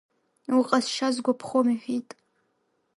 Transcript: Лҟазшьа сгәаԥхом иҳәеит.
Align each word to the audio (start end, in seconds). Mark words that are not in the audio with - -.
Лҟазшьа 0.59 1.07
сгәаԥхом 1.15 1.67
иҳәеит. 1.73 2.09